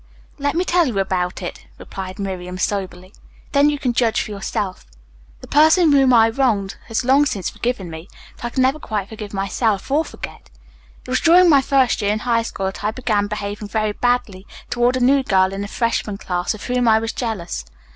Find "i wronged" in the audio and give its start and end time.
6.11-6.75